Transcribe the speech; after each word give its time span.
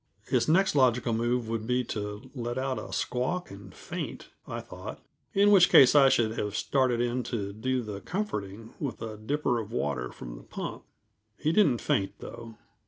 His 0.25 0.49
next 0.49 0.73
logical 0.73 1.13
move 1.13 1.47
would 1.47 1.67
be 1.67 1.83
to 1.83 2.31
let 2.33 2.57
out 2.57 2.79
a 2.79 2.91
squawk 2.91 3.51
and 3.51 3.71
faint, 3.71 4.29
I 4.47 4.59
thought; 4.59 4.99
in 5.31 5.51
which 5.51 5.69
case 5.69 5.93
I 5.93 6.09
should 6.09 6.39
have 6.39 6.55
started 6.55 6.99
in 6.99 7.21
to 7.25 7.53
do 7.53 7.83
the 7.83 8.01
comforting, 8.01 8.73
with 8.79 8.99
a 9.03 9.15
dipper 9.15 9.59
of 9.59 9.71
water 9.71 10.11
from 10.11 10.37
the 10.37 10.43
pump. 10.43 10.85
He 11.37 11.51
didn't 11.51 11.81
faint, 11.81 12.13
though. 12.17 12.57